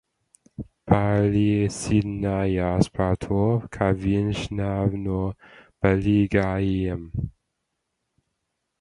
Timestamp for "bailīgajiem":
5.53-7.09